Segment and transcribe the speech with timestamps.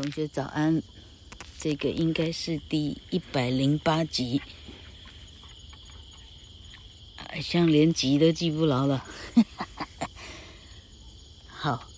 [0.00, 0.80] 同学早安，
[1.58, 4.40] 这个应该是第一百零八集，
[7.42, 9.04] 像连集都记不牢了。
[11.50, 11.88] 好，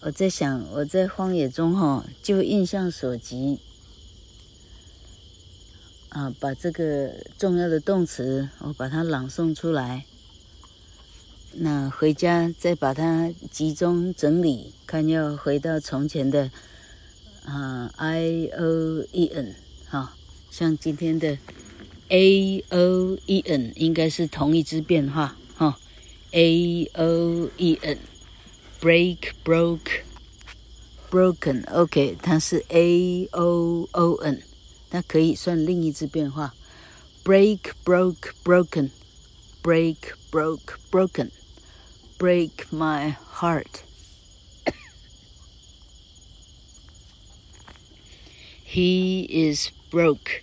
[0.00, 3.58] 我在想，我在荒野中哈，就印象所及，
[6.08, 10.06] 啊，把这个重要的动词，我把它朗诵出来。
[11.60, 16.50] 那回家再把它集中整理，看要回到从前的
[17.44, 19.56] 啊，I O E N
[19.88, 20.14] 哈，
[20.50, 21.36] 像今天的
[22.10, 25.76] A O E N 应该是同一支变化哈
[26.30, 30.02] ，A O E N，break broke
[31.10, 34.40] broken，OK，它是 A O O N，
[34.90, 36.54] 它可以算另一支变化
[37.24, 39.96] ，break broke broken，break
[40.30, 41.30] broke broken。
[42.17, 43.83] Break my heart.
[48.65, 50.41] He is broke.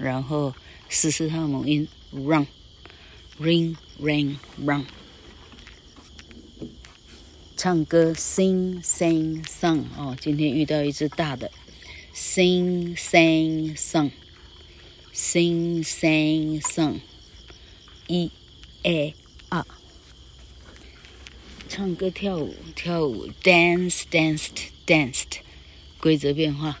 [0.00, 0.54] 然后
[0.88, 4.86] 十四号母音 run，ring ring run。
[7.56, 11.50] 唱歌 sing sing song 哦，今天遇到一只大的
[12.14, 14.14] sing sing song，sing
[15.84, 17.00] sing song，
[18.06, 18.30] 一、
[18.82, 19.12] 二、
[19.50, 19.66] 啊，
[21.68, 25.40] 唱歌跳舞跳舞 dance danced danced，
[26.00, 26.80] 规则变化。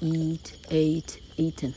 [0.00, 1.72] Eat, ate, eaten。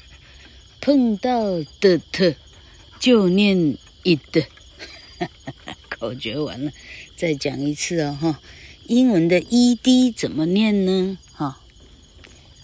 [0.80, 2.34] 碰到的特
[2.98, 4.44] 就念一的。
[5.88, 6.72] 口诀完了，
[7.14, 8.40] 再讲一次哦哈。
[8.86, 11.18] 英文的 ed 怎么念呢？
[11.32, 11.60] 哈。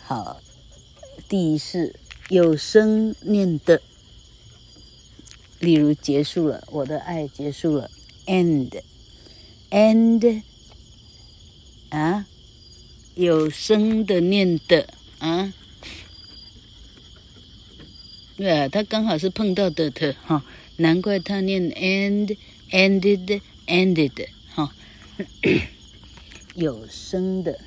[0.02, 0.40] 好，
[1.28, 1.94] 第一是
[2.28, 3.82] 有声念的，
[5.58, 7.90] 例如结束了，我的爱结束了
[8.26, 10.42] ，end，end，
[11.88, 12.26] 啊，
[13.14, 14.86] 有声的念的。
[15.18, 15.50] 啊，
[18.36, 20.44] 对啊，他刚好是碰到的的哈，
[20.76, 24.74] 难怪他念 end，ended，ended 哈，
[26.54, 27.58] 有声的。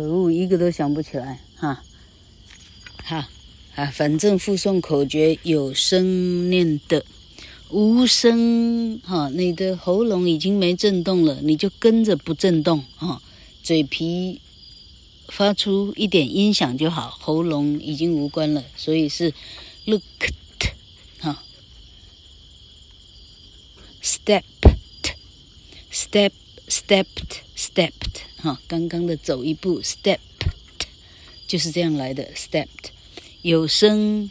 [0.00, 1.82] 可恶，一个都想不起来哈！
[3.04, 3.22] 好，
[3.74, 7.04] 啊，反正附送口诀有声念的，
[7.68, 13.20] 无声哈，你的喉咙已经没震动了，你就跟着不震动哈，
[13.62, 14.40] 嘴皮
[15.28, 19.34] 发出一点音响就好，喉咙已经无关了，所以是
[19.84, 20.32] looked
[21.18, 21.42] 哈
[24.02, 24.32] ，stepped，step
[26.66, 28.29] stepped stepped。
[28.40, 30.18] 哈，刚刚的走一步 （step）
[31.46, 32.66] 就是这样来的 step，
[33.42, 34.30] 有声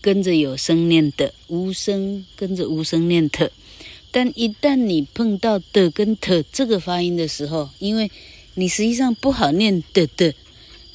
[0.00, 3.50] 跟着有声念的，无声跟着无声念的。
[4.10, 8.10] 但一旦你碰到的跟特这个发音的时候，因为
[8.54, 10.34] 你实际上不好念的的，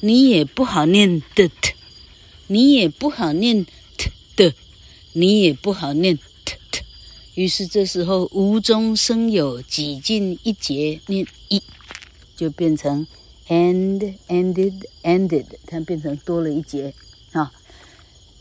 [0.00, 1.72] 你也不好念的特，
[2.48, 3.64] 你也不好念
[3.96, 4.52] 特的，
[5.14, 6.82] 你也不好念特特。
[7.34, 11.62] 于是这时候无中生有，挤进一节念一。
[12.35, 13.05] 就变成
[13.47, 16.93] end ended ended，它变成多了一节
[17.33, 17.51] 啊。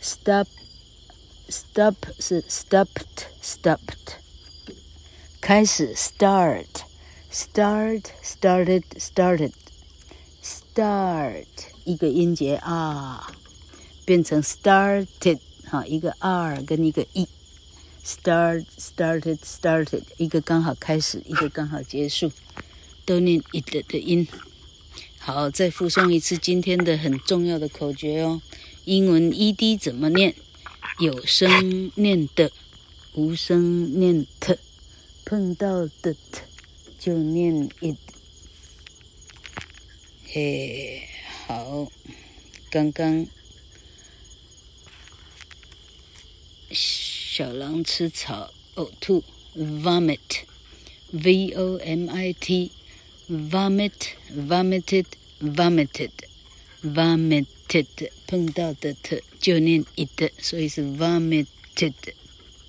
[0.02, 0.46] stop
[1.48, 4.16] stop 是 stopped stopped，
[5.40, 6.66] 开始 start
[7.30, 9.52] start started started
[10.42, 11.46] start
[11.84, 13.30] 一个音节啊，
[14.04, 17.28] 变成 started 哈，一个 r 跟一个 e
[18.04, 22.32] start started started，一个刚好开始，一个刚好结束。
[23.05, 24.27] 都念 it 的音，
[25.19, 28.41] 好，再复诵一次今天的很重要的口诀哦。
[28.85, 30.33] 英文 ed 怎么念？
[30.99, 32.51] 有声念的，
[33.13, 34.57] 无声念 “t”，，
[35.25, 36.41] 碰到的 “t”
[36.99, 37.97] 就念 it。
[40.27, 41.07] 嘿，
[41.45, 41.91] 好，
[42.69, 43.27] 刚刚
[46.71, 49.23] 小狼吃草呕吐
[49.55, 52.71] ，vomit，v o m i t。
[53.29, 55.05] Vomit, vomited,
[55.39, 56.11] vomited,
[56.83, 61.93] vomited，碰到的特就念 it，所以是 vomited。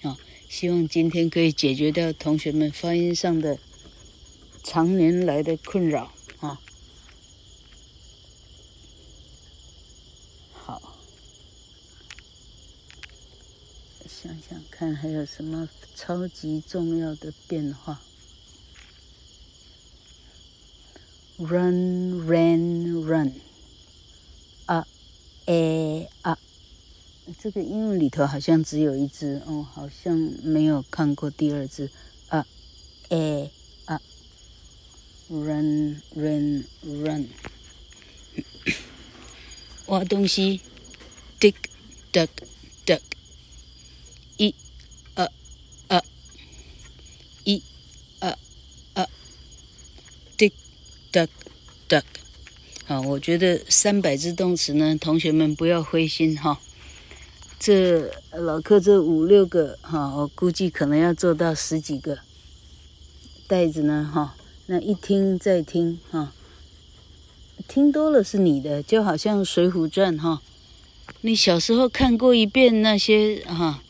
[0.02, 0.16] 啊，
[0.48, 3.58] 希望今天可以解决掉同学们发音上的
[4.62, 6.60] 常年来的困扰啊。
[10.52, 10.98] 好，
[14.08, 18.00] 想想看还有什么超级重要的变化。
[21.38, 23.32] Run, ran, run.
[24.64, 24.86] 啊
[25.44, 26.38] 诶啊，
[27.38, 31.90] 这个英文里头好像只有一只哦，好像没有看过第二只。
[32.28, 32.46] 啊，
[33.10, 33.50] 诶
[33.84, 34.00] 啊
[35.28, 37.28] ，run run run，
[39.86, 40.60] 挖东西
[41.38, 41.54] ，dig
[42.12, 42.28] dug
[42.84, 43.00] dug，
[44.38, 44.52] 一，
[45.14, 45.30] 二，
[45.88, 46.02] 二，
[47.44, 47.62] 一，
[48.18, 48.36] 二，
[48.94, 49.08] 二
[50.36, 50.50] ，dig
[51.12, 51.28] dug
[51.88, 52.04] 的。
[52.86, 56.60] 啊，我觉得三百只动词呢，同学们不要灰心哈。
[57.58, 62.18] 这老课这五六个哈，我估计可能要做到十几个。
[63.48, 66.32] 带子呢哈，那一听再听哈，
[67.66, 70.42] 听多了是你的，就好像《水浒传》哈，
[71.22, 73.82] 你小时候看过一遍那些哈。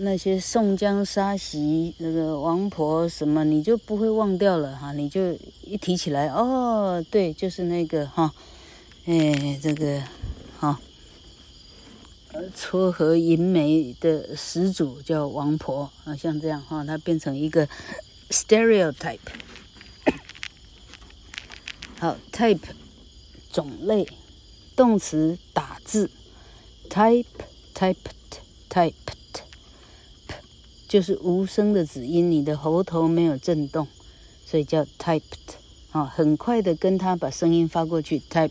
[0.00, 8.32] 那些宋江杀袭那个王婆什么，你就不会忘掉了哈，你就一提起来哦，对，就是那个哈，
[9.06, 10.02] 哎，这个
[10.58, 10.78] 哈，
[12.54, 17.68] 撮合淫媒的始祖叫王婆啊，像这样哈，它变成一个
[18.30, 19.18] stereotype。
[21.98, 22.60] 好，type
[23.52, 24.06] 种类，
[24.76, 26.08] 动词打字
[26.88, 27.24] ，type
[27.74, 27.96] typed
[28.70, 28.92] type。
[30.88, 33.86] 就是无声的子音，你的喉头没有震动，
[34.46, 35.20] 所以叫 typed
[35.90, 38.50] 啊，很快的跟他把声音发过去，typed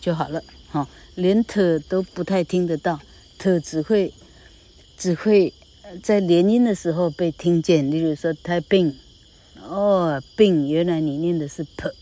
[0.00, 2.98] 就好了，哈，连 t 都不太听得到
[3.38, 4.12] ，t 只会
[4.96, 5.52] 只会
[6.02, 8.94] 在连音的时候被听见，例如说 typing，
[9.62, 11.92] 哦，bing，原来你念的是 p，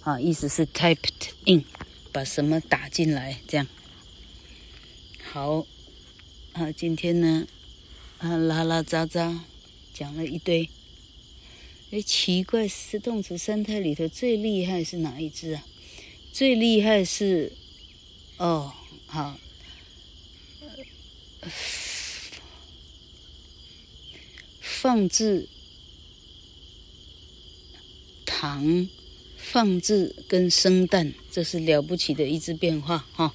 [0.00, 1.62] 啊，意思是 typed in，
[2.10, 3.66] 把什么打进来，这样，
[5.30, 5.66] 好，
[6.54, 7.46] 啊，今天呢？
[8.24, 9.44] 啊，拉拉杂杂
[9.92, 10.70] 讲了一堆。
[11.90, 15.62] 哎，奇怪，是动词三态里头最厉害是哪一只啊？
[16.32, 17.52] 最厉害是，
[18.38, 18.72] 哦，
[19.04, 19.38] 好，
[24.62, 25.46] 放置
[28.24, 28.88] 糖，
[29.36, 33.32] 放置跟生蛋，这是了不起的一只变化哈、哦。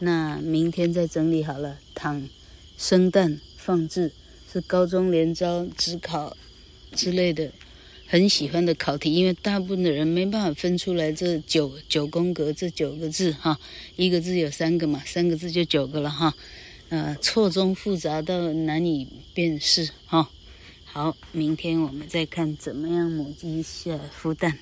[0.00, 2.28] 那明天再整理好了，糖、
[2.76, 4.12] 生蛋、放置。
[4.56, 6.34] 是高中联招、指考
[6.92, 7.52] 之类的，
[8.06, 13.60] 很喜欢的考题，因为大部分的人没办法分出来这九九宫格这九个字哈，
[13.96, 16.34] 一个字有三个嘛，三个字就九个了哈，
[16.88, 20.30] 呃，错综复杂到难以辨识哈。
[20.86, 24.58] 好，明天我们再看怎么样母鸡下孵蛋。